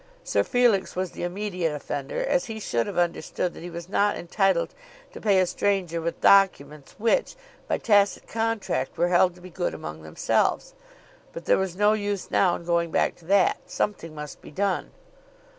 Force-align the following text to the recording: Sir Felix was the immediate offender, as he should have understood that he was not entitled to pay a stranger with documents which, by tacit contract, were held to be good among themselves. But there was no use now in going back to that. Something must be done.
Sir 0.23 0.43
Felix 0.43 0.95
was 0.95 1.11
the 1.11 1.21
immediate 1.21 1.75
offender, 1.75 2.25
as 2.25 2.45
he 2.45 2.59
should 2.59 2.87
have 2.87 2.97
understood 2.97 3.53
that 3.53 3.61
he 3.61 3.69
was 3.69 3.87
not 3.87 4.17
entitled 4.17 4.73
to 5.13 5.21
pay 5.21 5.39
a 5.39 5.45
stranger 5.45 6.01
with 6.01 6.19
documents 6.21 6.95
which, 6.97 7.35
by 7.67 7.77
tacit 7.77 8.27
contract, 8.27 8.97
were 8.97 9.09
held 9.09 9.35
to 9.35 9.41
be 9.41 9.51
good 9.51 9.75
among 9.75 10.01
themselves. 10.01 10.73
But 11.33 11.45
there 11.45 11.59
was 11.59 11.75
no 11.75 11.93
use 11.93 12.31
now 12.31 12.55
in 12.55 12.63
going 12.65 12.89
back 12.89 13.15
to 13.17 13.25
that. 13.25 13.57
Something 13.67 14.15
must 14.15 14.41
be 14.41 14.49
done. 14.49 14.89